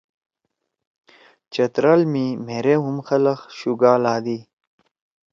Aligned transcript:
چترال 1.53 2.01
می 2.11 2.25
مھیرے 2.45 2.75
ہُم 2.83 2.97
خلگ 3.07 3.39
شُگا 3.57 3.93
لھادی۔ 4.03 4.39